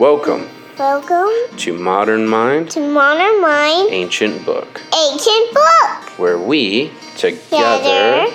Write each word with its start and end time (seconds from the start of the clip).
Welcome 0.00 0.48
Welcome 0.78 1.58
to 1.58 1.74
Modern 1.74 2.26
Mind, 2.26 2.70
to 2.70 2.80
Modern 2.80 3.42
Mind 3.42 3.92
Ancient 3.92 4.46
Book, 4.46 4.80
Ancient 4.96 5.52
Book. 5.52 6.18
where 6.18 6.38
we 6.38 6.90
together 7.18 8.26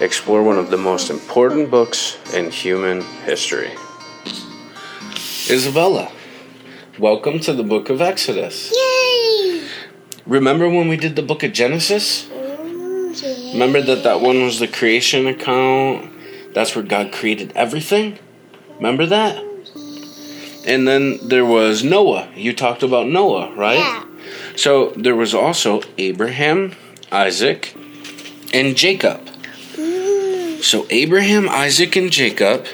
explore 0.00 0.42
one 0.42 0.58
of 0.58 0.70
the 0.70 0.76
most 0.76 1.10
important 1.10 1.70
books 1.70 2.18
in 2.34 2.50
human 2.50 3.02
history. 3.24 3.70
Isabella, 5.48 6.10
welcome 6.98 7.38
to 7.38 7.52
the 7.52 7.62
book 7.62 7.88
of 7.88 8.00
Exodus. 8.00 8.72
Yay! 8.74 9.68
Remember 10.26 10.68
when 10.68 10.88
we 10.88 10.96
did 10.96 11.14
the 11.14 11.22
book 11.22 11.44
of 11.44 11.52
Genesis? 11.52 12.28
Ooh, 12.32 13.14
yeah. 13.14 13.52
Remember 13.52 13.80
that 13.80 14.02
that 14.02 14.20
one 14.20 14.42
was 14.42 14.58
the 14.58 14.66
creation 14.66 15.28
account? 15.28 16.10
That's 16.52 16.74
where 16.74 16.84
God 16.84 17.12
created 17.12 17.52
everything? 17.54 18.18
Remember 18.78 19.06
that? 19.06 19.53
And 20.66 20.88
then 20.88 21.18
there 21.22 21.44
was 21.44 21.84
Noah. 21.84 22.28
You 22.34 22.54
talked 22.54 22.82
about 22.82 23.06
Noah, 23.06 23.54
right? 23.54 23.78
Yeah. 23.78 24.04
So 24.56 24.90
there 24.90 25.16
was 25.16 25.34
also 25.34 25.82
Abraham, 25.98 26.74
Isaac, 27.12 27.76
and 28.52 28.76
Jacob. 28.76 29.28
Ooh. 29.78 30.62
So 30.62 30.86
Abraham, 30.90 31.48
Isaac, 31.48 31.96
and 31.96 32.10
Jacob 32.10 32.66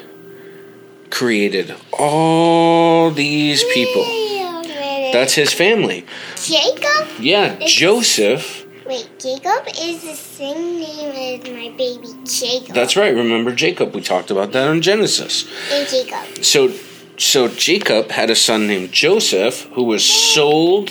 created 1.11 1.75
all 1.93 3.11
these 3.11 3.65
people. 3.75 4.03
Wait 4.03 4.43
a 4.43 4.63
minute. 4.63 5.13
That's 5.13 5.35
his 5.35 5.53
family. 5.53 6.07
Jacob. 6.37 7.09
Yeah, 7.19 7.59
Joseph. 7.67 8.67
Wait, 8.87 9.09
Jacob 9.19 9.67
is 9.69 10.03
the 10.03 10.15
same 10.15 10.81
name 10.81 11.43
as 11.43 11.51
my 11.51 11.77
baby 11.77 12.09
Jacob. 12.25 12.75
That's 12.75 12.97
right. 12.97 13.15
Remember 13.15 13.53
Jacob? 13.55 13.95
We 13.95 14.01
talked 14.01 14.31
about 14.31 14.53
that 14.53 14.69
on 14.69 14.81
Genesis. 14.83 15.47
And 15.71 15.89
Jacob. 15.89 16.45
So 16.45 16.73
so 17.21 17.49
Jacob 17.49 18.11
had 18.11 18.31
a 18.31 18.35
son 18.35 18.67
named 18.67 18.93
Joseph 18.93 19.65
who 19.75 19.85
was 19.85 20.05
sold 20.05 20.89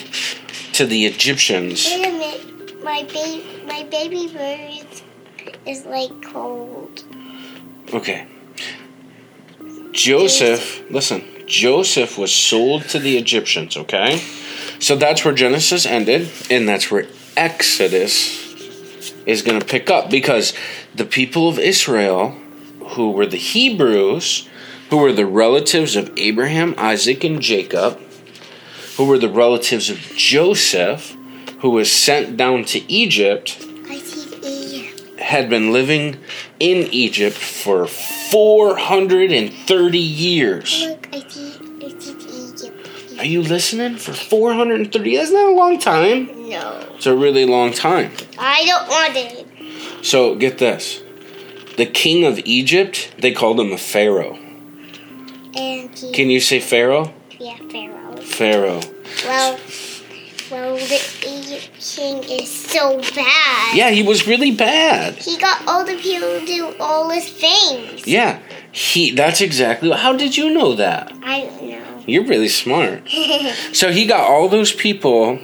to 0.74 0.86
the 0.86 1.05
Egyptians. 1.05 1.86
Wait 1.86 2.08
a 2.08 2.12
minute. 2.12 2.84
My 2.84 3.04
baby, 3.04 3.44
my 3.66 3.84
baby 3.84 4.27
bird 4.27 4.88
is 5.66 5.86
like 5.86 6.12
cold. 6.21 7.04
Okay. 7.94 8.27
Joseph, 9.91 10.90
listen. 10.91 11.24
Joseph 11.48 12.18
was 12.18 12.34
sold 12.34 12.84
to 12.90 12.99
the 12.99 13.18
Egyptians, 13.18 13.76
okay? 13.76 14.21
So 14.80 14.96
that's 14.96 15.26
where 15.26 15.34
Genesis 15.34 15.86
ended 15.86 16.30
and 16.49 16.70
that's 16.70 16.91
where 16.91 17.08
Exodus 17.36 18.54
is 19.26 19.41
going 19.41 19.60
to 19.60 19.66
pick 19.66 19.90
up 19.90 20.10
because 20.10 20.54
the 20.93 21.05
people 21.05 21.49
of 21.49 21.58
Israel 21.58 22.38
who 22.90 23.12
were 23.12 23.26
the 23.26 23.38
Hebrews 23.38 24.49
who 24.90 24.98
were 24.98 25.13
the 25.13 25.26
relatives 25.26 25.95
of 25.95 26.12
Abraham, 26.18 26.73
Isaac, 26.77 27.23
and 27.23 27.41
Jacob, 27.41 27.99
who 28.98 29.05
were 29.05 29.18
the 29.20 29.29
relatives 29.29 29.90
of 29.90 29.98
Joseph, 30.15 31.15
who 31.59 31.70
was 31.71 31.91
sent 31.91 32.37
down 32.37 32.63
to 32.65 32.91
Egypt, 32.91 33.57
I 33.90 33.98
see 33.99 34.81
Egypt. 34.81 35.20
had 35.20 35.49
been 35.49 35.71
living 35.71 36.18
in 36.59 36.87
Egypt 36.91 37.37
for 37.37 37.87
430 37.87 39.98
years. 39.98 40.81
Look, 40.87 41.07
I 41.13 41.20
see, 41.27 41.53
Egypt. 41.81 43.20
Are 43.20 43.26
you 43.26 43.41
listening? 43.41 43.98
For 43.98 44.13
430? 44.13 45.15
That's 45.18 45.31
not 45.31 45.40
that 45.40 45.49
a 45.49 45.55
long 45.55 45.79
time. 45.79 46.27
No, 46.49 46.85
It's 46.96 47.05
a 47.05 47.15
really 47.15 47.46
long 47.46 47.71
time. 47.74 48.12
I 48.37 48.65
don't 48.65 48.87
want 48.87 49.15
it. 49.15 49.46
So 50.05 50.35
get 50.35 50.57
this. 50.57 51.01
The 51.77 51.85
king 51.85 52.26
of 52.26 52.40
Egypt, 52.40 53.13
they 53.20 53.31
called 53.31 53.59
him 53.59 53.71
a 53.71 53.77
pharaoh. 53.77 54.37
He, 55.95 56.12
Can 56.12 56.29
you 56.29 56.40
say 56.40 56.59
pharaoh? 56.59 57.13
yeah, 57.40 57.57
Pharaoh. 57.71 58.15
Pharaoh. 58.18 58.82
Well, 59.26 59.59
well, 60.51 60.76
the 60.76 60.99
king 61.79 62.23
is 62.23 62.49
so 62.49 62.99
bad. 63.15 63.76
Yeah, 63.77 63.91
he 63.91 64.01
was 64.03 64.28
really 64.28 64.51
bad. 64.51 65.16
He 65.16 65.38
got 65.38 65.68
all 65.68 65.86
the 65.86 65.96
people 65.97 66.40
to 66.40 66.46
do 66.46 66.74
all 66.80 67.09
his 67.09 67.30
things. 67.30 68.08
Yeah, 68.08 68.40
he. 68.72 69.12
That's 69.12 69.41
exactly. 69.41 69.91
How 69.91 70.14
did 70.18 70.36
you 70.38 70.50
know 70.53 70.74
that? 70.75 71.12
I 71.24 71.41
don't 71.46 71.64
know. 71.69 72.03
You're 72.08 72.25
really 72.25 72.50
smart. 72.50 73.08
So 73.74 73.91
he 73.91 74.06
got 74.08 74.22
all 74.22 74.50
those 74.50 74.72
people 74.74 75.40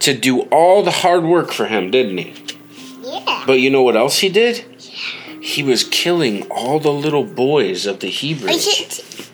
to 0.00 0.14
do 0.16 0.42
all 0.44 0.82
the 0.82 0.90
hard 0.90 1.24
work 1.24 1.52
for 1.52 1.66
him, 1.66 1.90
didn't 1.90 2.16
he? 2.18 2.34
yeah. 3.02 3.44
But 3.46 3.60
you 3.60 3.68
know 3.70 3.82
what 3.82 3.96
else 3.96 4.18
he 4.20 4.28
did? 4.30 4.64
Yeah. 4.78 5.40
He 5.40 5.62
was 5.62 5.84
killing 5.84 6.42
all 6.50 6.80
the 6.80 6.92
little 6.92 7.24
boys 7.24 7.84
of 7.86 8.00
the 8.00 8.08
I 8.08 8.10
Hebrews. 8.10 9.25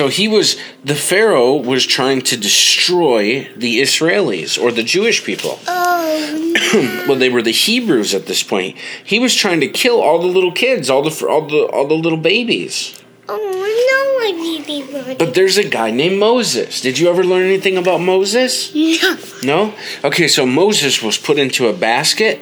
So 0.00 0.08
he 0.08 0.28
was 0.28 0.56
the 0.82 0.94
Pharaoh 0.94 1.56
was 1.56 1.84
trying 1.84 2.22
to 2.22 2.36
destroy 2.38 3.46
the 3.54 3.82
Israelis 3.82 4.58
or 4.58 4.72
the 4.72 4.82
Jewish 4.82 5.22
people. 5.22 5.58
Oh 5.66 6.72
No. 6.72 7.04
well, 7.06 7.18
they 7.18 7.28
were 7.28 7.42
the 7.42 7.50
Hebrews 7.50 8.14
at 8.14 8.24
this 8.24 8.42
point. 8.42 8.78
He 9.04 9.18
was 9.18 9.34
trying 9.34 9.60
to 9.60 9.68
kill 9.68 10.00
all 10.00 10.18
the 10.18 10.26
little 10.26 10.52
kids, 10.52 10.88
all 10.88 11.02
the 11.02 11.26
all 11.26 11.46
the 11.46 11.64
all 11.66 11.86
the 11.86 11.92
little 11.92 12.16
babies. 12.18 12.98
Oh 13.28 13.36
no, 13.36 14.26
I 14.26 14.32
need 14.32 14.64
to 14.64 15.16
But 15.16 15.34
there's 15.34 15.58
a 15.58 15.68
guy 15.68 15.90
named 15.90 16.18
Moses. 16.18 16.80
Did 16.80 16.98
you 16.98 17.10
ever 17.10 17.22
learn 17.22 17.44
anything 17.44 17.76
about 17.76 18.00
Moses? 18.00 18.74
No. 18.74 19.18
No? 19.42 19.74
Okay, 20.02 20.28
so 20.28 20.46
Moses 20.46 21.02
was 21.02 21.18
put 21.18 21.38
into 21.38 21.66
a 21.66 21.74
basket 21.74 22.40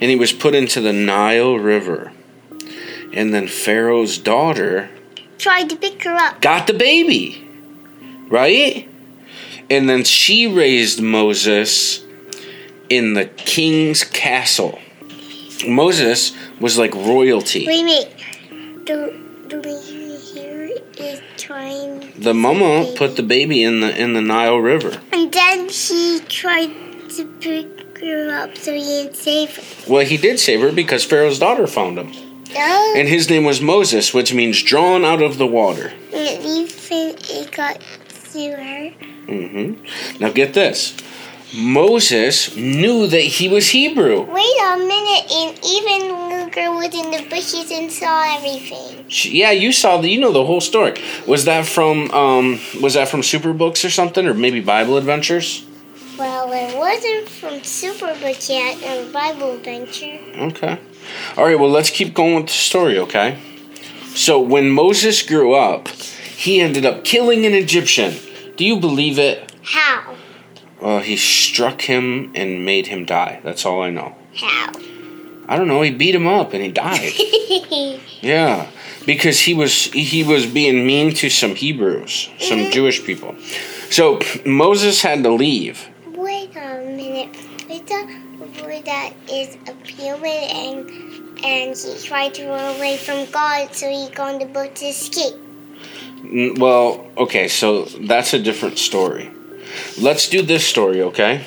and 0.00 0.10
he 0.10 0.16
was 0.16 0.32
put 0.32 0.54
into 0.54 0.80
the 0.80 0.92
Nile 0.92 1.58
River. 1.58 2.12
And 3.12 3.34
then 3.34 3.48
Pharaoh's 3.48 4.16
daughter 4.16 4.90
Tried 5.40 5.70
to 5.70 5.76
pick 5.76 6.02
her 6.04 6.14
up. 6.14 6.40
got 6.42 6.66
the 6.66 6.74
baby. 6.74 7.46
Right? 8.28 8.86
And 9.70 9.88
then 9.88 10.04
she 10.04 10.46
raised 10.46 11.00
Moses 11.00 12.04
in 12.88 13.14
the 13.14 13.24
king's 13.24 14.04
castle. 14.04 14.78
Moses 15.66 16.32
was 16.60 16.76
like 16.78 16.94
royalty. 16.94 17.66
Wait 17.66 17.80
a 17.80 17.84
minute. 17.84 18.14
The 18.86 19.20
the 19.48 19.56
lady 19.56 20.16
here 20.16 20.70
is 20.98 21.20
trying, 21.36 22.12
The 22.18 22.34
mama 22.34 22.92
put 22.96 23.16
the 23.16 23.22
baby 23.22 23.62
in 23.64 23.80
the 23.80 23.96
in 24.00 24.12
the 24.12 24.20
Nile 24.22 24.58
River. 24.58 25.00
and 25.12 25.32
then 25.32 25.68
she 25.68 26.20
tried 26.28 26.70
to 27.16 27.24
pick 27.40 27.98
her 28.00 28.30
up 28.42 28.56
so 28.56 28.72
he 28.72 28.80
didn't 28.80 29.16
save 29.16 29.56
her. 29.56 29.92
Well, 29.92 30.04
he 30.06 30.16
did 30.16 30.38
save 30.38 30.60
her 30.60 30.72
because 30.72 31.04
Pharaoh's 31.04 31.38
daughter 31.38 31.66
found 31.66 31.98
him. 31.98 32.29
No. 32.54 32.94
And 32.96 33.08
his 33.08 33.30
name 33.30 33.44
was 33.44 33.60
Moses, 33.60 34.12
which 34.12 34.34
means 34.34 34.62
drawn 34.62 35.04
out 35.04 35.22
of 35.22 35.38
the 35.38 35.46
water. 35.46 35.92
And 36.12 36.44
even 36.44 37.16
it 37.18 37.52
got 37.52 37.80
to 38.32 38.50
her. 38.56 38.90
hmm 39.26 39.74
Now 40.18 40.30
get 40.30 40.54
this. 40.54 40.96
Moses 41.52 42.54
knew 42.56 43.08
that 43.08 43.22
he 43.22 43.48
was 43.48 43.70
Hebrew. 43.70 44.22
Wait 44.22 44.56
a 44.62 44.76
minute, 44.78 45.32
and 45.32 45.60
even 45.64 46.50
girl 46.50 46.76
was 46.76 46.94
in 46.94 47.10
the 47.10 47.28
bushes 47.28 47.70
and 47.70 47.90
saw 47.90 48.36
everything. 48.36 49.04
Yeah, 49.08 49.50
you 49.50 49.72
saw 49.72 50.00
the 50.00 50.08
you 50.08 50.20
know 50.20 50.32
the 50.32 50.44
whole 50.44 50.60
story. 50.60 50.94
Was 51.26 51.44
that 51.46 51.66
from 51.66 52.10
um 52.12 52.60
was 52.80 52.94
that 52.94 53.08
from 53.08 53.22
Superbooks 53.22 53.84
or 53.84 53.90
something 53.90 54.26
or 54.26 54.34
maybe 54.34 54.60
Bible 54.60 54.96
Adventures? 54.96 55.64
Well, 56.18 56.52
it 56.52 56.76
wasn't 56.76 57.28
from 57.28 57.60
Superbook 57.60 58.48
yet, 58.48 58.76
or 58.84 59.10
Bible 59.10 59.54
Adventure. 59.56 60.18
Okay. 60.36 60.78
All 61.36 61.44
right, 61.44 61.58
well, 61.58 61.70
let's 61.70 61.90
keep 61.90 62.12
going 62.12 62.34
with 62.34 62.46
the 62.46 62.52
story, 62.52 62.98
okay? 62.98 63.38
So, 64.14 64.40
when 64.40 64.70
Moses 64.70 65.22
grew 65.22 65.54
up, 65.54 65.88
he 65.88 66.60
ended 66.60 66.84
up 66.84 67.04
killing 67.04 67.46
an 67.46 67.54
Egyptian. 67.54 68.14
Do 68.56 68.64
you 68.64 68.78
believe 68.80 69.18
it? 69.18 69.52
How? 69.62 70.16
Well, 70.80 71.00
he 71.00 71.16
struck 71.16 71.82
him 71.82 72.32
and 72.34 72.64
made 72.64 72.88
him 72.88 73.04
die. 73.04 73.40
That's 73.44 73.64
all 73.64 73.82
I 73.82 73.90
know. 73.90 74.16
How? 74.34 74.72
I 75.46 75.56
don't 75.56 75.68
know. 75.68 75.82
He 75.82 75.90
beat 75.90 76.14
him 76.14 76.26
up 76.26 76.52
and 76.52 76.62
he 76.62 76.70
died. 76.70 77.12
yeah, 78.20 78.70
because 79.04 79.40
he 79.40 79.52
was 79.52 79.86
he 79.86 80.22
was 80.22 80.46
being 80.46 80.86
mean 80.86 81.12
to 81.14 81.28
some 81.28 81.54
Hebrews, 81.54 82.30
some 82.38 82.58
mm-hmm. 82.58 82.70
Jewish 82.70 83.04
people. 83.04 83.36
So 83.90 84.20
Moses 84.46 85.02
had 85.02 85.22
to 85.24 85.30
leave. 85.30 85.88
Wait 86.14 86.54
a 86.56 86.80
minute. 86.84 87.36
Wait 87.68 87.90
a 87.90 88.30
boy 88.62 88.82
that 88.84 89.12
is 89.28 89.56
a 89.66 89.74
and 90.02 91.09
and 91.44 91.76
he 91.76 91.98
tried 92.02 92.34
to 92.34 92.48
run 92.48 92.76
away 92.76 92.96
from 92.96 93.30
God, 93.30 93.74
so 93.74 93.88
he 93.88 94.08
got 94.10 94.34
on 94.34 94.38
the 94.38 94.46
boat 94.46 94.74
to 94.76 94.86
escape. 94.86 95.34
Mm, 96.22 96.58
well, 96.58 97.06
okay, 97.16 97.48
so 97.48 97.84
that's 97.84 98.34
a 98.34 98.38
different 98.38 98.78
story. 98.78 99.30
Let's 99.98 100.28
do 100.28 100.42
this 100.42 100.66
story, 100.66 101.02
okay? 101.02 101.44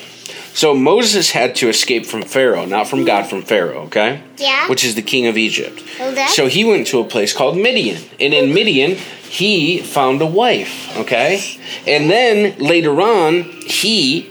So 0.54 0.72
Moses 0.72 1.32
had 1.32 1.56
to 1.56 1.68
escape 1.68 2.06
from 2.06 2.22
Pharaoh, 2.22 2.64
not 2.64 2.86
from 2.86 3.04
God, 3.04 3.26
from 3.26 3.42
Pharaoh, 3.42 3.82
okay? 3.86 4.22
Yeah. 4.38 4.68
Which 4.68 4.84
is 4.84 4.94
the 4.94 5.02
king 5.02 5.26
of 5.26 5.36
Egypt. 5.36 5.82
Okay. 6.00 6.28
So 6.28 6.46
he 6.46 6.64
went 6.64 6.86
to 6.88 7.00
a 7.00 7.04
place 7.04 7.32
called 7.32 7.56
Midian. 7.56 8.00
And 8.20 8.32
in 8.32 8.54
Midian, 8.54 8.96
he 9.28 9.80
found 9.80 10.22
a 10.22 10.26
wife, 10.26 10.96
okay? 10.96 11.42
And 11.88 12.08
then 12.08 12.56
later 12.58 13.00
on, 13.00 13.42
he 13.66 14.30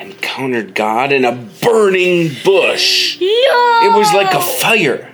encountered 0.00 0.74
God 0.74 1.12
in 1.12 1.24
a 1.24 1.32
burning 1.62 2.32
bush. 2.44 3.18
no. 3.20 3.26
It 3.26 3.96
was 3.96 4.12
like 4.12 4.34
a 4.34 4.40
fire. 4.40 5.12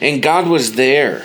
And 0.00 0.22
God 0.22 0.48
was 0.48 0.74
there. 0.74 1.24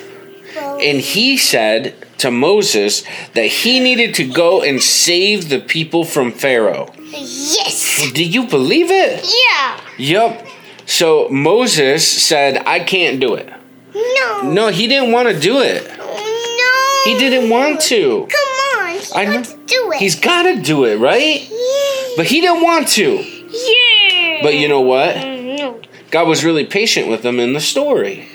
And 0.57 0.99
he 0.99 1.37
said, 1.37 1.95
to 2.19 2.31
Moses 2.31 3.03
that 3.33 3.45
he 3.45 3.79
needed 3.79 4.15
to 4.15 4.27
go 4.27 4.61
and 4.61 4.81
save 4.81 5.49
the 5.49 5.59
people 5.59 6.03
from 6.03 6.31
Pharaoh. 6.31 6.91
Yes. 6.99 8.11
Do 8.13 8.23
you 8.23 8.47
believe 8.47 8.87
it? 8.89 9.23
Yeah. 9.23 9.81
Yep. 9.97 10.47
So 10.85 11.29
Moses 11.29 12.07
said, 12.07 12.63
I 12.65 12.79
can't 12.79 13.19
do 13.19 13.35
it. 13.35 13.51
No. 13.93 14.41
No, 14.51 14.67
he 14.69 14.87
didn't 14.87 15.11
want 15.11 15.29
to 15.29 15.39
do 15.39 15.61
it. 15.61 15.85
No. 15.97 17.01
He 17.05 17.17
didn't 17.17 17.49
want 17.49 17.81
to. 17.81 18.27
Come 18.27 18.81
on. 18.81 18.99
He 18.99 19.13
I 19.13 19.25
know. 19.25 19.43
do 19.65 19.91
it. 19.93 19.97
He's 19.97 20.19
got 20.19 20.43
to 20.43 20.61
do 20.61 20.85
it, 20.85 20.97
right? 20.97 21.41
Yeah. 21.41 21.96
But 22.17 22.25
he 22.25 22.41
didn't 22.41 22.63
want 22.63 22.87
to. 22.89 23.23
yeah. 23.23 24.39
But 24.43 24.55
you 24.55 24.67
know 24.67 24.81
what? 24.81 25.15
Mm, 25.15 25.57
No. 25.57 25.81
God 26.11 26.27
was 26.27 26.43
really 26.43 26.65
patient 26.65 27.07
with 27.07 27.21
them 27.21 27.39
in 27.39 27.53
the 27.53 27.59
story. 27.61 28.27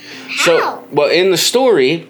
So, 0.45 0.61
How? 0.61 0.85
well, 0.91 1.11
in 1.11 1.31
the 1.31 1.37
story, 1.37 2.09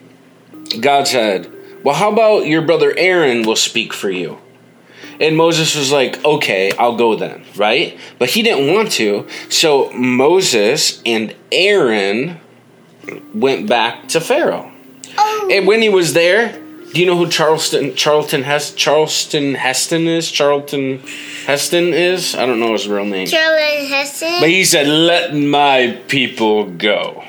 God 0.81 1.09
said, 1.09 1.51
Well, 1.83 1.95
how 1.95 2.11
about 2.13 2.47
your 2.47 2.63
brother 2.63 2.93
Aaron 2.97 3.43
will 3.45 3.57
speak 3.57 3.93
for 3.93 4.11
you? 4.11 4.39
And 5.21 5.37
Moses 5.37 5.75
was 5.77 5.91
like, 5.93 6.23
Okay, 6.25 6.73
I'll 6.79 6.97
go 6.97 7.17
then, 7.17 7.45
right? 7.57 7.99
But 8.19 8.31
he 8.31 8.43
didn't 8.43 8.73
want 8.73 8.93
to. 8.93 9.27
So 9.49 9.91
Moses 9.93 11.01
and 11.05 11.35
Aaron 11.51 12.39
went 13.35 13.69
back 13.69 14.09
to 14.09 14.21
Pharaoh. 14.21 14.71
Oh. 15.19 15.49
And 15.53 15.67
when 15.67 15.83
he 15.83 15.89
was 15.89 16.13
there, 16.15 16.62
do 16.93 17.01
you 17.01 17.07
know 17.07 17.17
who 17.17 17.29
Charleston 17.29 17.95
Charlton 17.95 18.43
Charleston 18.77 19.55
Heston 19.55 20.07
is? 20.07 20.31
Charlton 20.31 20.99
Heston 21.47 21.95
is? 21.95 22.35
I 22.35 22.45
don't 22.47 22.61
know 22.61 22.73
his 22.73 22.87
real 22.87 23.05
name. 23.07 23.27
Charlotte 23.27 23.87
Heston. 23.89 24.41
But 24.41 24.51
he 24.51 24.65
said, 24.65 24.87
Let 24.87 25.35
my 25.35 25.99
people 26.09 26.67
go. 26.71 27.25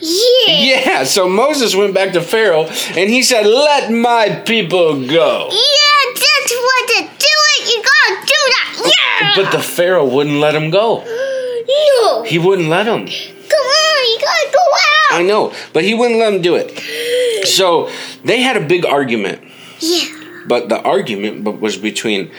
yeah. 0.00 0.46
Yeah, 0.46 1.04
so 1.04 1.28
Moses 1.28 1.74
went 1.74 1.92
back 1.94 2.12
to 2.14 2.22
Pharaoh 2.22 2.64
and 2.64 3.10
he 3.10 3.22
said, 3.22 3.46
Let 3.46 3.92
my 3.92 4.42
people 4.46 5.06
go. 5.06 5.48
Yeah, 5.50 6.12
that's 6.14 6.52
what 6.52 6.88
to 6.88 7.00
do 7.18 7.36
it. 7.56 7.74
You 7.74 7.82
gotta 7.82 8.26
do 8.26 8.42
that. 8.54 8.92
Yeah. 8.96 9.42
But 9.42 9.52
the 9.52 9.62
Pharaoh 9.62 10.06
wouldn't 10.08 10.36
let 10.36 10.54
him 10.54 10.70
go. 10.70 11.04
no. 11.68 12.22
He 12.22 12.38
wouldn't 12.38 12.68
let 12.68 12.86
him. 12.86 13.06
Come 13.06 13.66
on, 13.66 14.04
you 14.06 14.18
gotta 14.20 14.50
go 14.52 14.60
out. 14.60 15.20
I 15.20 15.22
know, 15.22 15.52
but 15.72 15.84
he 15.84 15.92
wouldn't 15.92 16.18
let 16.18 16.32
him 16.32 16.40
do 16.40 16.54
it. 16.54 17.46
So 17.46 17.90
they 18.24 18.42
had 18.42 18.56
a 18.56 18.66
big 18.66 18.84
argument. 18.84 19.42
Yeah. 19.78 20.44
But 20.46 20.68
the 20.68 20.80
argument 20.82 21.60
was 21.60 21.76
between 21.76 22.30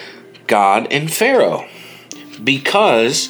God 0.47 0.87
and 0.91 1.11
Pharaoh 1.11 1.67
because 2.43 3.29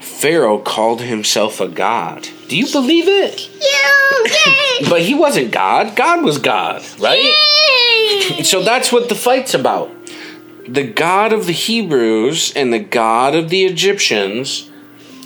Pharaoh 0.00 0.58
called 0.58 1.02
himself 1.02 1.60
a 1.60 1.68
god. 1.68 2.28
Do 2.48 2.56
you 2.56 2.70
believe 2.72 3.06
it? 3.06 3.48
Yeah. 3.60 4.54
But 4.88 5.02
he 5.02 5.14
wasn't 5.14 5.50
God. 5.50 5.96
God 5.96 6.24
was 6.24 6.38
God, 6.38 6.84
right? 7.00 7.20
Yay. 7.20 8.42
So 8.44 8.62
that's 8.62 8.92
what 8.92 9.08
the 9.08 9.16
fight's 9.16 9.52
about. 9.52 9.90
The 10.68 10.86
God 10.86 11.32
of 11.32 11.46
the 11.46 11.52
Hebrews 11.52 12.52
and 12.54 12.72
the 12.72 12.78
God 12.78 13.34
of 13.34 13.48
the 13.48 13.64
Egyptians 13.64 14.70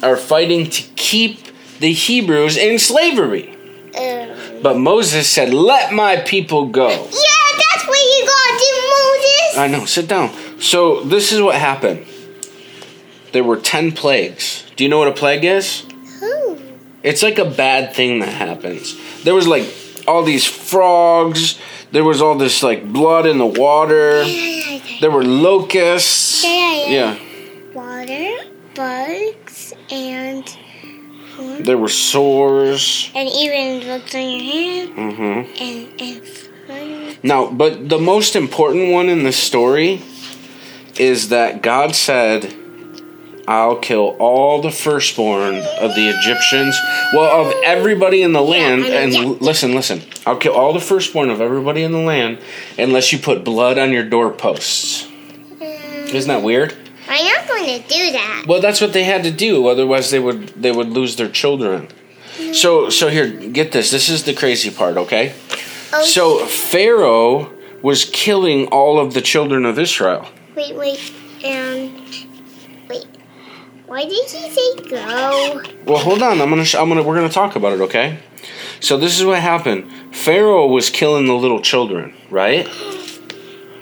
are 0.03 0.17
fighting 0.17 0.71
to 0.71 0.83
keep 0.97 1.39
the 1.81 1.93
Hebrews 1.93 2.57
in 2.57 2.79
slavery. 2.79 3.57
Um, 3.99 4.63
But 4.63 4.79
Moses 4.79 5.29
said, 5.29 5.53
Let 5.53 5.93
my 5.93 6.17
people 6.17 6.67
go. 6.67 6.89
yeah, 6.89 6.97
that's 6.97 7.87
what 7.87 7.99
you 7.99 8.27
gotta 8.27 8.59
do, 8.59 8.73
Moses. 8.95 9.59
I 9.59 9.67
know, 9.69 9.85
sit 9.85 10.09
down. 10.09 10.31
So 10.61 11.01
this 11.03 11.33
is 11.33 11.41
what 11.41 11.57
happened. 11.57 12.07
There 13.33 13.45
were 13.45 13.57
10 13.57 13.93
plagues. 13.93 14.65
Do 14.77 14.85
you 14.85 14.91
know 14.91 14.99
what 14.99 15.09
a 15.09 15.13
plague 15.13 15.45
is? 15.45 15.85
Ooh. 16.23 16.59
It's 17.03 17.23
like 17.23 17.39
a 17.39 17.45
bad 17.45 17.95
thing 17.95 18.21
that 18.21 18.29
happens. 18.29 18.97
There 19.25 19.35
was 19.35 19.47
like 19.49 19.65
all 20.07 20.23
these 20.23 20.45
frogs, 20.45 21.59
there 21.93 22.05
was 22.05 22.21
all 22.23 22.37
this 22.37 22.63
like 22.63 22.91
blood 22.93 23.27
in 23.27 23.39
the 23.39 23.47
water, 23.47 24.25
there 25.01 25.11
were 25.11 25.25
locusts. 25.25 26.45
Yeah, 26.45 26.87
yeah. 26.87 26.89
Yeah, 27.15 27.19
Water, 27.75 28.51
bugs, 28.75 29.73
and 29.91 30.45
there 31.61 31.79
were 31.79 31.89
sores. 31.89 33.11
and 33.15 33.29
even 33.29 33.81
bugs 33.87 34.15
on 34.15 34.23
your 34.31 34.41
hand 34.41 34.89
hmm 34.95 35.63
and 35.63 36.01
and. 36.01 36.23
Now, 37.25 37.51
but 37.51 37.89
the 37.89 37.99
most 37.99 38.35
important 38.35 38.93
one 38.93 39.09
in 39.09 39.23
the 39.25 39.33
story 39.33 40.03
is 40.99 41.29
that 41.29 41.63
God 41.63 41.95
said, 41.95 42.55
I'll 43.47 43.77
kill 43.77 44.17
all 44.19 44.63
the 44.63 44.71
firstborn 44.71 45.57
of 45.57 45.95
the 45.95 46.09
Egyptians, 46.09 46.77
well, 47.13 47.47
of 47.47 47.55
everybody 47.65 48.23
in 48.23 48.33
the 48.33 48.41
land. 48.43 48.85
I 48.85 48.89
know, 48.89 48.95
And 48.97 49.13
yeah. 49.13 49.21
l- 49.23 49.37
listen, 49.41 49.75
listen. 49.75 50.03
I'll 50.27 50.37
kill 50.37 50.55
all 50.55 50.73
the 50.73 50.81
firstborn 50.81 51.31
of 51.31 51.41
everybody 51.41 51.83
in 51.83 51.93
the 51.93 51.99
land 51.99 52.39
unless 52.79 53.13
you 53.13 53.19
put 53.19 53.45
blood 53.45 53.79
on 53.79 53.93
your 53.93 54.05
doorposts. 54.05 55.09
Isn't 55.61 56.29
that 56.29 56.43
weird? 56.43 56.75
I'm 57.09 57.25
not 57.25 57.42
going 57.67 57.83
to 57.83 57.89
do 57.89 58.13
that. 58.13 58.45
Well, 58.47 58.61
that's 58.61 58.81
what 58.81 58.93
they 58.93 59.05
had 59.05 59.23
to 59.25 59.31
do. 59.31 59.67
Otherwise, 59.69 60.11
they 60.11 60.19
would 60.19 60.49
they 60.63 60.73
would 60.73 60.89
lose 60.89 61.17
their 61.17 61.29
children. 61.29 61.89
So 62.53 62.91
so 62.91 63.09
here, 63.09 63.29
get 63.29 63.73
this. 63.73 63.91
This 63.91 64.09
is 64.09 64.25
the 64.25 64.35
crazy 64.35 64.71
part. 64.71 64.97
Okay. 64.97 65.35
Oh, 65.93 66.05
So 66.05 66.47
Pharaoh 66.47 67.51
was 67.83 68.05
killing 68.05 68.67
all 68.69 68.99
of 68.99 69.15
the 69.15 69.21
children 69.21 69.65
of 69.67 69.79
Israel. 69.79 70.27
wait, 70.57 70.75
wait, 70.75 71.13
um, 71.45 72.05
wait. 72.89 73.07
Why 73.87 74.03
did 74.05 74.13
he 74.13 74.27
say 74.29 74.89
go? 74.89 75.63
Well, 75.87 75.99
hold 75.99 76.23
on. 76.23 76.41
I'm 76.41 76.49
gonna. 76.49 76.65
Sh- 76.65 76.77
I'm 76.77 76.89
gonna. 76.89 77.03
We're 77.03 77.15
gonna 77.17 77.29
talk 77.29 77.57
about 77.57 77.73
it. 77.75 77.81
Okay. 77.83 78.19
So 78.81 78.97
this 78.97 79.19
is 79.19 79.25
what 79.25 79.39
happened. 79.41 79.91
Pharaoh 80.15 80.67
was 80.67 80.91
killing 80.91 81.27
the 81.27 81.35
little 81.35 81.61
children, 81.61 82.15
right? 82.31 82.67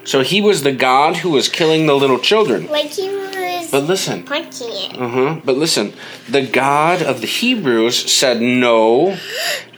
So 0.05 0.23
he 0.23 0.41
was 0.41 0.63
the 0.63 0.73
god 0.73 1.17
who 1.19 1.31
was 1.31 1.49
killing 1.49 1.87
the 1.87 1.95
little 1.95 2.19
children. 2.19 2.67
Like 2.67 2.91
he 2.91 3.09
was 3.09 3.71
But 3.71 3.85
listen. 3.85 4.23
punching 4.25 4.69
it. 4.71 4.99
Uh 4.99 5.09
huh. 5.09 5.41
But 5.45 5.57
listen, 5.57 5.93
the 6.29 6.47
God 6.47 7.03
of 7.03 7.21
the 7.21 7.27
Hebrews 7.27 8.11
said, 8.11 8.41
No, 8.41 9.17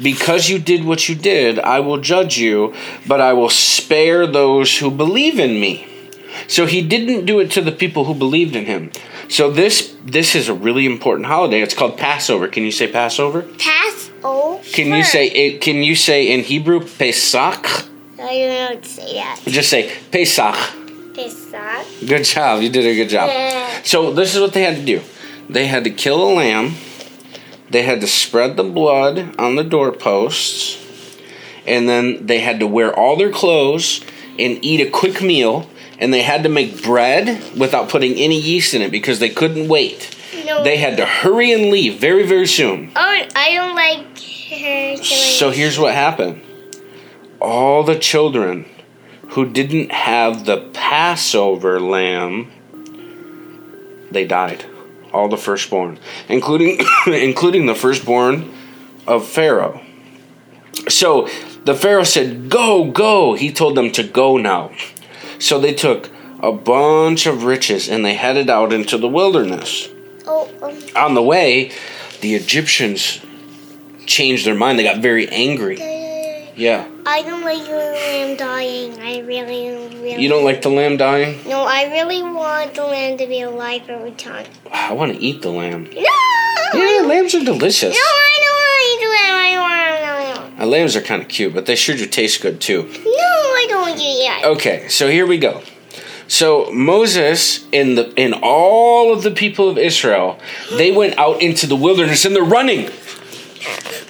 because 0.01 0.49
you 0.49 0.59
did 0.59 0.85
what 0.85 1.09
you 1.09 1.15
did, 1.15 1.59
I 1.59 1.81
will 1.81 1.99
judge 1.99 2.39
you, 2.39 2.75
but 3.07 3.21
I 3.21 3.33
will 3.33 3.51
spare 3.51 4.27
those 4.27 4.79
who 4.79 4.91
believe 4.91 5.39
in 5.39 5.61
me. 5.61 5.87
So 6.49 6.65
he 6.67 6.81
didn't 6.83 7.27
do 7.27 7.41
it 7.41 7.51
to 7.53 7.61
the 7.61 7.73
people 7.73 8.05
who 8.05 8.15
believed 8.15 8.57
in 8.57 8.65
him. 8.67 8.91
So 9.29 9.51
this 9.51 9.95
this 10.05 10.35
is 10.35 10.49
a 10.49 10.55
really 10.55 10.87
important 10.87 11.27
holiday. 11.27 11.61
It's 11.63 11.75
called 11.75 11.99
Passover. 11.99 12.49
Can 12.49 12.65
you 12.65 12.73
say 12.73 12.91
Passover? 12.91 13.43
Pass 13.59 14.11
over. 14.25 14.63
Can 14.73 14.89
you 14.95 15.05
say 15.05 15.27
it? 15.29 15.61
Can 15.61 15.83
you 15.83 15.95
say 15.95 16.29
in 16.33 16.41
Hebrew 16.41 16.81
Pesach? 16.81 17.67
I 18.23 18.69
don't 18.71 18.85
say 18.85 19.15
that. 19.15 19.41
Just 19.47 19.69
say 19.69 19.93
Pesach. 20.11 20.55
Pesach. 21.15 22.07
Good 22.07 22.25
job. 22.25 22.63
You 22.63 22.71
did 22.71 22.87
a 22.87 22.95
good 22.95 23.09
job. 23.09 23.29
Yeah. 23.29 23.83
So 23.83 24.13
this 24.13 24.35
is 24.35 24.41
what 24.41 24.53
they 24.53 24.63
had 24.63 24.77
to 24.77 24.85
do. 24.85 25.03
They 25.49 25.67
had 25.67 25.85
to 25.85 25.91
kill 25.91 26.23
a 26.23 26.31
lamb. 26.33 26.75
They 27.69 27.83
had 27.83 28.01
to 28.01 28.07
spread 28.07 28.57
the 28.57 28.65
blood 28.65 29.35
on 29.39 29.57
the 29.57 29.65
doorposts. 29.65 30.79
And 31.67 31.89
then 31.89 32.27
they 32.27 32.41
had 32.41 32.61
to 32.61 32.67
wear 32.67 32.95
all 32.95 33.17
their 33.17 33.31
clothes 33.31 34.05
and 34.39 34.65
eat 34.65 34.81
a 34.81 34.91
quick 34.91 35.21
meal. 35.21 35.69
And 35.99 36.13
they 36.13 36.23
had 36.23 36.43
to 36.45 36.49
make 36.49 36.83
bread 36.83 37.43
without 37.57 37.89
putting 37.89 38.15
any 38.15 38.41
yeast 38.41 38.75
in 38.75 38.83
it 38.83 38.91
because 38.91 39.19
they 39.19 39.31
couldn't 39.31 39.69
wait. 39.69 40.17
No. 40.45 40.65
They 40.65 40.77
had 40.77 40.97
to 40.97 41.07
hurry 41.07 41.53
and 41.53 41.71
leave 41.71 41.99
very, 41.99 42.27
very 42.27 42.47
soon. 42.47 42.93
Oh, 42.97 43.23
I 43.37 43.55
don't 43.55 43.75
like 43.75 44.19
her. 44.19 45.03
So 45.03 45.51
here's 45.51 45.79
what 45.79 45.95
happened 45.95 46.43
all 47.43 47.83
the 47.83 47.99
children 47.99 48.67
who 49.31 49.51
didn't 49.51 49.91
have 49.91 50.47
the 50.47 50.59
Passover 50.73 51.81
lamb, 51.81 52.51
they 54.11 54.27
died. 54.27 54.65
All 55.13 55.29
the 55.29 55.37
firstborn, 55.37 55.99
including 56.29 56.81
including 57.07 57.67
the 57.67 57.75
firstborn 57.75 58.51
of 59.07 59.27
Pharaoh. 59.29 59.83
So 60.89 61.29
the 61.65 61.75
Pharaoh 61.75 62.05
said, 62.05 62.49
"Go, 62.49 62.91
go." 62.91 63.35
He 63.35 63.53
told 63.53 63.77
them 63.77 63.93
to 63.93 64.03
go 64.03 64.39
now. 64.39 64.71
So 65.39 65.59
they 65.59 65.75
took 65.75 66.09
a 66.41 66.53
bunch 66.53 67.27
of 67.27 67.45
riches 67.45 67.89
and 67.89 68.05
they 68.05 68.15
headed 68.15 68.49
out 68.49 68.73
into 68.73 68.97
the 68.97 69.09
wilderness. 69.09 69.89
Oh, 70.27 70.49
um, 70.63 70.79
On 70.97 71.15
the 71.15 71.23
way, 71.23 71.73
the 72.21 72.35
Egyptians 72.35 73.21
changed 74.07 74.47
their 74.47 74.55
mind. 74.55 74.79
They 74.79 74.85
got 74.85 75.03
very 75.03 75.29
angry. 75.29 75.92
Yeah. 76.57 76.89
I 77.07 77.23
don't 77.23 77.43
like 77.43 77.65
the 77.65 77.73
lamb 77.73 78.37
dying. 78.37 79.01
I 79.01 79.21
really, 79.21 79.69
really. 80.01 80.23
You 80.23 80.29
don't 80.29 80.45
like 80.45 80.63
the 80.63 80.69
lamb 80.69 80.97
dying? 80.97 81.47
No, 81.49 81.63
I 81.63 81.85
really 81.91 82.23
want 82.23 82.75
the 82.75 82.85
lamb 82.85 83.19
to 83.19 83.27
be 83.27 83.41
alive 83.41 83.89
every 83.89 84.13
time. 84.13 84.47
I 84.71 84.93
want 84.93 85.15
to 85.15 85.19
eat 85.19 85.43
the 85.43 85.51
lamb. 85.51 85.85
No! 85.85 86.01
Yeah, 86.75 87.07
lambs 87.07 87.35
are 87.35 87.45
delicious. 87.45 87.95
No, 87.95 88.01
I 88.01 88.39
don't 88.43 88.59
want 88.59 88.79
to 88.79 88.89
eat 88.89 89.01
the 89.05 89.11
lamb. 89.11 89.35
I 89.35 89.51
don't 89.55 90.39
want 90.41 90.57
to. 90.59 90.63
Uh, 90.63 90.67
lambs 90.67 90.97
are 90.97 91.01
kind 91.01 91.23
of 91.23 91.29
cute, 91.29 91.55
but 91.55 91.67
they 91.67 91.75
sure 91.75 91.97
do 91.97 92.07
taste 92.07 92.41
good 92.43 92.61
too. 92.61 92.83
No, 92.85 92.91
I 93.11 93.67
don't 93.69 93.83
want 93.83 93.99
to 93.99 94.05
eat 94.05 94.27
that. 94.27 94.43
Okay, 94.45 94.89
so 94.89 95.09
here 95.09 95.27
we 95.27 95.39
go. 95.39 95.63
So 96.29 96.71
Moses 96.73 97.67
and 97.73 97.99
the 97.99 98.13
and 98.17 98.35
all 98.43 99.13
of 99.13 99.23
the 99.23 99.31
people 99.31 99.69
of 99.69 99.77
Israel, 99.77 100.39
they 100.71 100.91
went 100.91 101.19
out 101.19 101.43
into 101.43 101.67
the 101.67 101.77
wilderness 101.77 102.25
and 102.25 102.35
they're 102.35 102.43
running. 102.43 102.91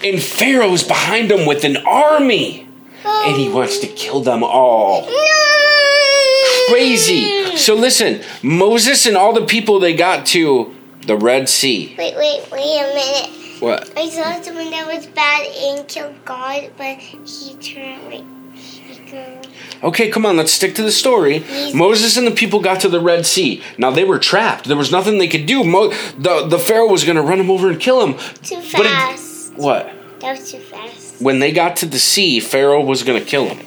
And 0.04 0.20
Pharaoh's 0.22 0.82
behind 0.82 1.30
them 1.30 1.46
with 1.46 1.64
an 1.64 1.76
army. 1.78 2.66
and 3.04 3.36
he 3.36 3.48
wants 3.48 3.78
to 3.78 3.86
kill 3.88 4.20
them 4.20 4.42
all. 4.44 5.02
No! 5.06 6.66
Crazy. 6.68 7.56
So 7.56 7.74
listen, 7.74 8.20
Moses 8.42 9.06
and 9.06 9.16
all 9.16 9.32
the 9.32 9.44
people 9.46 9.78
they 9.80 9.94
got 9.94 10.24
to 10.26 10.74
the 11.06 11.16
Red 11.16 11.48
Sea. 11.48 11.94
Wait, 11.98 12.16
wait, 12.16 12.42
wait 12.50 12.60
a 12.80 12.94
minute. 12.94 13.60
What? 13.60 13.92
I 13.98 14.08
saw 14.08 14.40
someone 14.40 14.70
that 14.70 14.86
was 14.92 15.06
bad 15.06 15.46
and 15.46 15.86
killed 15.88 16.14
God, 16.24 16.70
but 16.76 16.96
he 16.98 17.54
turned. 17.56 18.06
Wait, 18.08 18.24
he 18.54 19.10
turned. 19.10 19.46
Okay, 19.82 20.08
come 20.10 20.24
on, 20.24 20.36
let's 20.36 20.52
stick 20.52 20.74
to 20.76 20.82
the 20.82 20.92
story. 20.92 21.40
He's- 21.40 21.74
Moses 21.74 22.16
and 22.16 22.26
the 22.26 22.30
people 22.30 22.60
got 22.60 22.80
to 22.80 22.88
the 22.88 23.00
Red 23.00 23.26
Sea. 23.26 23.62
Now 23.78 23.90
they 23.90 24.04
were 24.04 24.18
trapped. 24.18 24.66
There 24.66 24.76
was 24.76 24.90
nothing 24.92 25.18
they 25.18 25.28
could 25.28 25.46
do. 25.46 25.64
Mo- 25.64 25.92
the 26.16 26.46
the 26.46 26.58
Pharaoh 26.58 26.88
was 26.88 27.04
going 27.04 27.16
to 27.16 27.22
run 27.22 27.38
them 27.38 27.50
over 27.50 27.68
and 27.68 27.78
kill 27.80 28.00
them. 28.00 28.14
Too 28.42 28.56
But 28.72 28.86
it- 28.86 28.90
fast. 28.90 29.21
What? 29.62 29.92
that 30.22 30.38
was 30.38 30.50
too 30.50 30.58
fast. 30.58 31.20
When 31.20 31.40
they 31.40 31.52
got 31.52 31.76
to 31.76 31.86
the 31.86 31.98
sea, 31.98 32.40
Pharaoh 32.40 32.82
was 32.82 33.02
going 33.02 33.22
to 33.22 33.28
kill 33.28 33.46
them. 33.46 33.58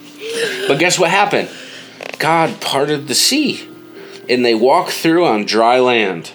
But 0.67 0.79
guess 0.79 0.97
what 0.97 1.11
happened? 1.11 1.49
God 2.17 2.59
parted 2.61 3.07
the 3.07 3.15
sea, 3.15 3.69
and 4.29 4.43
they 4.43 4.55
walked 4.55 4.91
through 4.91 5.25
on 5.25 5.45
dry 5.45 5.79
land. 5.79 6.31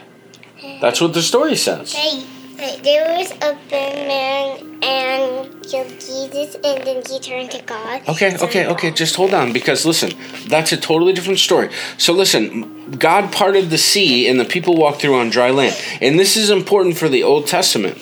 That's 0.81 1.00
what 1.00 1.14
the 1.14 1.23
story 1.23 1.57
says. 1.57 1.93
Hey, 1.93 2.21
hey, 2.59 2.81
there 2.83 3.19
was 3.19 3.33
a 3.33 3.59
bad 3.71 4.07
man 4.07 4.83
and 4.83 5.62
killed 5.62 5.88
Jesus, 6.00 6.55
and 6.55 6.85
then 6.85 7.02
he 7.09 7.19
turned 7.21 7.50
to 7.52 7.62
God. 7.62 8.02
Okay, 8.09 8.37
okay, 8.38 8.67
okay. 8.67 8.90
Just 8.90 9.17
hold 9.17 9.35
on 9.35 9.52
because 9.52 9.85
listen, 9.85 10.12
that's 10.49 10.73
a 10.73 10.76
totally 10.76 11.12
different 11.12 11.38
story. 11.38 11.71
So 11.99 12.12
listen, 12.12 12.90
God 12.99 13.33
parted 13.33 13.71
the 13.71 13.79
sea 13.79 14.29
and 14.29 14.38
the 14.38 14.45
people 14.45 14.76
walked 14.76 15.00
through 15.00 15.17
on 15.17 15.31
dry 15.31 15.50
land. 15.50 15.76
And 16.00 16.19
this 16.19 16.37
is 16.37 16.50
important 16.50 16.97
for 16.97 17.09
the 17.09 17.23
Old 17.23 17.47
Testament. 17.47 17.99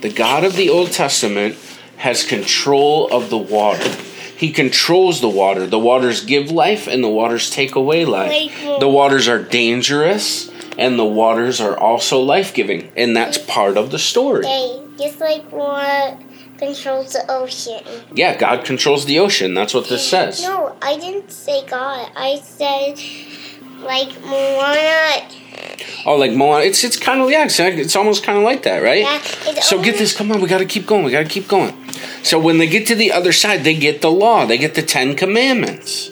The 0.00 0.12
God 0.12 0.44
of 0.44 0.56
the 0.56 0.70
Old 0.70 0.92
Testament 0.92 1.56
has 1.98 2.24
control 2.24 3.08
of 3.08 3.28
the 3.28 3.38
water. 3.38 3.88
He 4.36 4.50
controls 4.50 5.20
the 5.20 5.28
water. 5.28 5.66
The 5.66 5.78
waters 5.78 6.24
give 6.24 6.50
life 6.50 6.86
and 6.86 7.04
the 7.04 7.08
waters 7.08 7.50
take 7.50 7.74
away 7.74 8.06
life. 8.06 8.50
The 8.80 8.88
waters 8.88 9.28
are 9.28 9.42
dangerous 9.42 10.50
and 10.78 10.98
the 10.98 11.04
waters 11.04 11.60
are 11.60 11.76
also 11.76 12.20
life-giving, 12.20 12.90
and 12.96 13.14
that's 13.14 13.36
part 13.36 13.76
of 13.76 13.90
the 13.90 13.98
story. 13.98 14.46
Hey, 14.46 14.80
just 14.96 15.20
like 15.20 15.44
what 15.52 16.18
controls 16.56 17.12
the 17.12 17.30
ocean. 17.30 17.82
Yeah, 18.14 18.34
God 18.36 18.64
controls 18.64 19.04
the 19.04 19.18
ocean. 19.18 19.52
That's 19.52 19.74
what 19.74 19.88
this 19.88 20.08
says. 20.08 20.42
No, 20.42 20.74
I 20.80 20.96
didn't 20.96 21.30
say 21.30 21.66
God. 21.66 22.10
I 22.16 22.36
said 22.36 22.98
like 23.82 24.20
Moana. 24.22 25.28
Oh, 26.06 26.16
like 26.16 26.32
Moana. 26.32 26.64
It's 26.64 26.84
it's 26.84 26.98
kind 26.98 27.20
of 27.20 27.30
yeah. 27.30 27.44
It's, 27.44 27.58
it's 27.60 27.96
almost 27.96 28.24
kind 28.24 28.38
of 28.38 28.44
like 28.44 28.62
that, 28.62 28.82
right? 28.82 29.02
Yeah, 29.02 29.20
it's 29.50 29.68
so 29.68 29.82
get 29.82 29.98
this. 29.98 30.16
Come 30.16 30.30
on, 30.32 30.40
we 30.40 30.48
got 30.48 30.58
to 30.58 30.66
keep 30.66 30.86
going. 30.86 31.04
We 31.04 31.10
got 31.10 31.22
to 31.22 31.28
keep 31.28 31.48
going. 31.48 31.74
So 32.22 32.38
when 32.38 32.58
they 32.58 32.66
get 32.66 32.86
to 32.88 32.94
the 32.94 33.12
other 33.12 33.32
side, 33.32 33.64
they 33.64 33.74
get 33.74 34.00
the 34.02 34.10
law. 34.10 34.46
They 34.46 34.58
get 34.58 34.74
the 34.74 34.82
Ten 34.82 35.16
Commandments. 35.16 36.10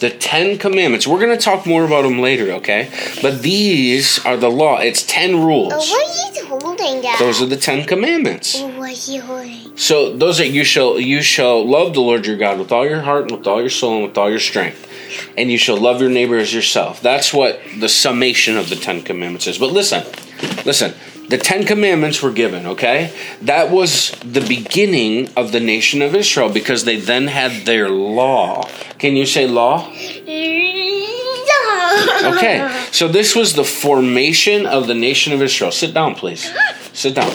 The 0.00 0.10
Ten 0.10 0.58
Commandments. 0.58 1.06
We're 1.06 1.20
gonna 1.20 1.38
talk 1.38 1.66
more 1.66 1.84
about 1.84 2.02
them 2.02 2.18
later, 2.18 2.52
okay? 2.54 2.90
But 3.22 3.42
these 3.42 4.22
are 4.26 4.36
the 4.36 4.50
law. 4.50 4.78
It's 4.78 5.02
ten 5.02 5.40
rules. 5.42 5.72
Oh, 5.72 5.78
what 5.78 6.36
are 6.36 6.40
you 6.40 6.46
holding 6.46 7.02
that? 7.02 7.16
Those 7.18 7.40
are 7.40 7.46
the 7.46 7.56
Ten 7.56 7.86
Commandments. 7.86 8.56
Oh, 8.58 8.66
what 8.78 8.90
are 8.90 9.12
you 9.12 9.22
holding? 9.22 9.76
So 9.76 10.14
those 10.14 10.40
are 10.40 10.44
you 10.44 10.64
shall 10.64 10.98
you 11.00 11.22
shall 11.22 11.66
love 11.66 11.94
the 11.94 12.00
Lord 12.00 12.26
your 12.26 12.36
God 12.36 12.58
with 12.58 12.70
all 12.70 12.86
your 12.86 13.00
heart 13.00 13.30
and 13.30 13.38
with 13.38 13.46
all 13.46 13.60
your 13.60 13.70
soul 13.70 13.94
and 13.94 14.08
with 14.08 14.18
all 14.18 14.28
your 14.28 14.40
strength. 14.40 14.90
And 15.36 15.50
you 15.50 15.58
shall 15.58 15.76
love 15.76 16.00
your 16.00 16.10
neighbor 16.10 16.36
as 16.38 16.52
yourself. 16.52 17.00
That's 17.00 17.32
what 17.32 17.60
the 17.78 17.88
summation 17.88 18.56
of 18.56 18.68
the 18.68 18.76
Ten 18.76 19.02
Commandments 19.02 19.46
is. 19.46 19.58
But 19.58 19.72
listen, 19.72 20.04
listen, 20.64 20.94
the 21.28 21.38
Ten 21.38 21.64
Commandments 21.64 22.22
were 22.22 22.32
given, 22.32 22.66
okay? 22.66 23.12
That 23.42 23.70
was 23.70 24.10
the 24.20 24.42
beginning 24.42 25.30
of 25.36 25.52
the 25.52 25.60
nation 25.60 26.02
of 26.02 26.14
Israel 26.14 26.50
because 26.50 26.84
they 26.84 26.96
then 26.96 27.28
had 27.28 27.64
their 27.66 27.88
law. 27.88 28.68
Can 28.98 29.16
you 29.16 29.26
say 29.26 29.46
law? 29.46 29.90
Okay, 32.24 32.86
so 32.90 33.08
this 33.08 33.34
was 33.34 33.54
the 33.54 33.64
formation 33.64 34.66
of 34.66 34.86
the 34.86 34.94
nation 34.94 35.32
of 35.32 35.40
Israel. 35.40 35.70
Sit 35.70 35.94
down, 35.94 36.14
please. 36.14 36.50
Sit 36.92 37.14
down. 37.14 37.32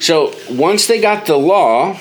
So 0.00 0.34
once 0.50 0.86
they 0.86 1.00
got 1.00 1.26
the 1.26 1.36
law, 1.36 1.98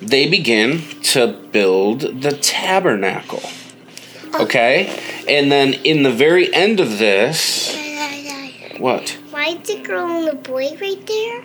they 0.00 0.28
began 0.28 0.80
to 1.02 1.26
build 1.52 2.22
the 2.22 2.32
tabernacle. 2.32 3.42
Okay? 4.34 4.98
And 5.28 5.50
then 5.50 5.74
in 5.74 6.02
the 6.02 6.12
very 6.12 6.52
end 6.52 6.80
of 6.80 6.98
this, 6.98 7.76
what? 8.78 9.10
Why 9.30 9.48
is 9.48 9.68
the 9.68 9.82
girl 9.82 10.08
and 10.08 10.28
the 10.28 10.34
boy 10.34 10.76
right 10.80 11.06
there? 11.06 11.44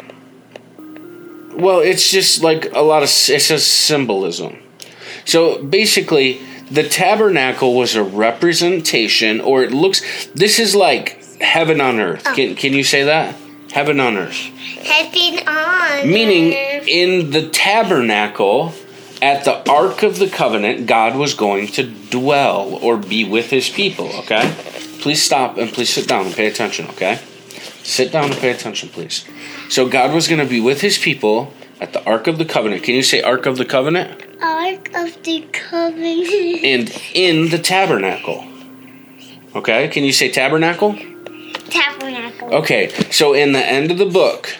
Well, 1.57 1.79
it's 1.79 2.11
just 2.11 2.43
like 2.43 2.73
a 2.73 2.81
lot 2.81 3.03
of 3.03 3.09
it's 3.09 3.49
a 3.49 3.59
symbolism. 3.59 4.57
So 5.25 5.63
basically, 5.63 6.39
the 6.69 6.87
tabernacle 6.87 7.75
was 7.75 7.95
a 7.95 8.03
representation, 8.03 9.41
or 9.41 9.63
it 9.63 9.71
looks. 9.71 10.27
This 10.35 10.59
is 10.59 10.75
like 10.75 11.23
heaven 11.41 11.81
on 11.81 11.99
earth. 11.99 12.23
Oh. 12.25 12.33
Can 12.33 12.55
can 12.55 12.73
you 12.73 12.83
say 12.83 13.03
that? 13.03 13.35
Heaven 13.71 13.99
on 13.99 14.17
earth. 14.17 14.35
Heaven 14.35 15.47
on. 15.47 16.07
Meaning, 16.07 16.53
earth. 16.53 16.87
in 16.87 17.31
the 17.31 17.49
tabernacle, 17.49 18.73
at 19.21 19.43
the 19.45 19.69
Ark 19.69 20.03
of 20.03 20.19
the 20.19 20.29
Covenant, 20.29 20.87
God 20.87 21.15
was 21.15 21.33
going 21.33 21.67
to 21.69 21.83
dwell 21.83 22.79
or 22.81 22.97
be 22.97 23.23
with 23.23 23.49
his 23.49 23.69
people, 23.69 24.07
okay? 24.19 24.53
Please 24.99 25.21
stop 25.21 25.57
and 25.57 25.71
please 25.71 25.89
sit 25.89 26.07
down 26.07 26.25
and 26.25 26.35
pay 26.35 26.47
attention, 26.47 26.87
okay? 26.87 27.19
Sit 27.83 28.11
down 28.11 28.25
and 28.25 28.35
pay 28.35 28.51
attention, 28.51 28.89
please. 28.89 29.25
So, 29.69 29.87
God 29.87 30.13
was 30.13 30.27
going 30.27 30.39
to 30.39 30.49
be 30.49 30.59
with 30.59 30.81
his 30.81 30.97
people 30.97 31.53
at 31.79 31.93
the 31.93 32.03
Ark 32.05 32.27
of 32.27 32.37
the 32.37 32.45
Covenant. 32.45 32.83
Can 32.83 32.95
you 32.95 33.03
say 33.03 33.21
Ark 33.21 33.45
of 33.45 33.57
the 33.57 33.65
Covenant? 33.65 34.23
Ark 34.41 34.89
of 34.93 35.23
the 35.23 35.45
Covenant. 35.51 36.63
And 36.63 37.01
in 37.13 37.49
the 37.49 37.59
tabernacle. 37.59 38.45
Okay? 39.55 39.87
Can 39.87 40.03
you 40.03 40.11
say 40.11 40.29
tabernacle? 40.29 40.97
Tabernacle. 41.69 42.53
Okay, 42.53 42.89
so 43.11 43.33
in 43.33 43.51
the 43.51 43.65
end 43.65 43.91
of 43.91 43.97
the 43.97 44.05
book, 44.05 44.55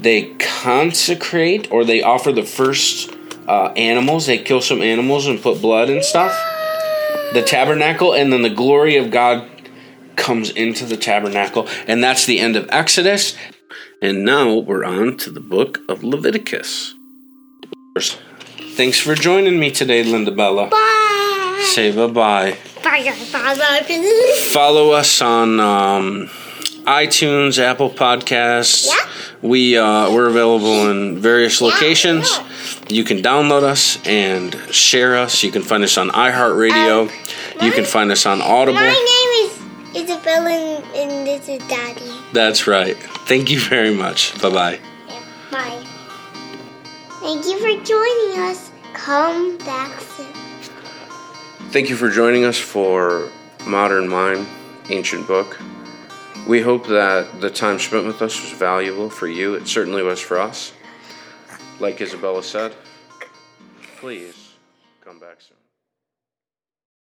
they 0.00 0.34
consecrate 0.38 1.70
or 1.70 1.84
they 1.84 2.02
offer 2.02 2.32
the 2.32 2.44
first 2.44 3.14
uh, 3.46 3.72
animals. 3.76 4.26
They 4.26 4.38
kill 4.38 4.60
some 4.60 4.82
animals 4.82 5.26
and 5.26 5.40
put 5.40 5.60
blood 5.60 5.90
and 5.90 6.04
stuff. 6.04 6.32
The 7.32 7.42
tabernacle, 7.42 8.14
and 8.14 8.32
then 8.32 8.42
the 8.42 8.50
glory 8.50 8.96
of 8.96 9.10
God 9.10 9.48
comes 10.16 10.50
into 10.50 10.84
the 10.84 10.96
tabernacle, 10.96 11.68
and 11.86 12.02
that's 12.02 12.26
the 12.26 12.40
end 12.40 12.56
of 12.56 12.68
Exodus. 12.70 13.36
And 14.00 14.24
now 14.24 14.54
we're 14.54 14.84
on 14.84 15.16
to 15.18 15.30
the 15.30 15.40
book 15.40 15.80
of 15.88 16.04
Leviticus. 16.04 16.94
Thanks 17.98 19.00
for 19.00 19.14
joining 19.14 19.58
me 19.58 19.70
today, 19.70 20.04
Linda 20.04 20.30
Bella. 20.30 20.68
Bye. 20.68 21.64
Say 21.74 21.90
bye 21.94 22.06
bye. 22.06 22.56
Bye. 22.84 23.02
Bye. 23.32 23.52
Bye. 23.58 24.48
follow 24.52 24.92
us 24.92 25.20
on 25.20 25.58
um, 25.58 26.30
iTunes, 26.88 27.58
Apple 27.58 27.90
Podcasts. 27.90 28.86
Yeah. 28.86 28.94
We 29.42 29.76
uh, 29.76 30.10
we're 30.10 30.26
available 30.28 30.90
in 30.90 31.18
various 31.18 31.60
locations. 31.60 32.30
yeah. 32.30 32.44
You 32.88 33.04
can 33.04 33.18
download 33.18 33.62
us 33.62 33.98
and 34.06 34.54
share 34.70 35.16
us. 35.16 35.42
You 35.44 35.52
can 35.52 35.60
find 35.62 35.84
us 35.84 35.98
on 35.98 36.08
iHeartRadio. 36.08 37.08
Um, 37.10 37.66
you 37.66 37.72
can 37.72 37.84
find 37.84 38.10
us 38.10 38.24
on 38.24 38.40
Audible. 38.40 38.80
My 38.80 38.88
name 38.88 40.02
is 40.02 40.10
Isabella, 40.10 40.50
and, 40.50 40.84
and 40.96 41.26
this 41.26 41.48
is 41.48 41.58
Daddy. 41.68 42.10
That's 42.32 42.66
right. 42.66 42.96
Thank 43.28 43.50
you 43.50 43.60
very 43.60 43.94
much. 43.94 44.40
Bye 44.40 44.48
bye. 44.50 44.80
Yeah, 45.08 45.22
Bye. 45.50 45.84
Thank 47.20 47.44
you 47.46 47.58
for 47.58 47.84
joining 47.84 48.50
us. 48.50 48.70
Come 48.94 49.58
back 49.58 50.00
soon. 50.00 50.32
Thank 51.70 51.90
you 51.90 51.96
for 51.96 52.08
joining 52.08 52.44
us 52.44 52.56
for 52.58 53.28
Modern 53.66 54.08
Mind, 54.08 54.46
Ancient 54.88 55.26
Book. 55.26 55.60
We 56.48 56.62
hope 56.62 56.86
that 56.86 57.42
the 57.42 57.50
time 57.50 57.78
spent 57.78 58.06
with 58.06 58.22
us 58.22 58.40
was 58.40 58.52
valuable 58.52 59.10
for 59.10 59.28
you. 59.28 59.54
It 59.54 59.68
certainly 59.68 60.02
was 60.02 60.18
for 60.18 60.38
us. 60.38 60.72
Like 61.78 62.00
Isabella 62.00 62.42
said, 62.42 62.74
please. 63.98 64.37